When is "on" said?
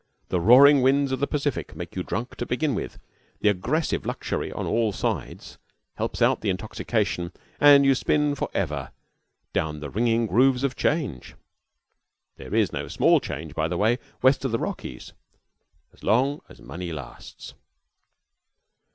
4.51-4.65